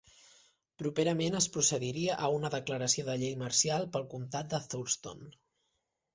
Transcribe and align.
Properament 0.81 1.37
es 1.39 1.47
procediria 1.57 2.15
a 2.29 2.31
una 2.37 2.51
declaració 2.55 3.07
de 3.11 3.19
llei 3.25 3.37
marcial 3.43 3.87
pel 3.99 4.09
comtat 4.17 4.53
de 4.57 4.63
Thurston. 4.75 5.25